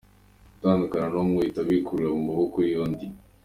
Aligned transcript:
Utandukana 0.57 1.07
n’umwe 1.13 1.37
uhita 1.41 1.61
wirukira 1.67 2.07
mu 2.15 2.21
maboko 2.29 2.57
y’undi. 2.71 3.05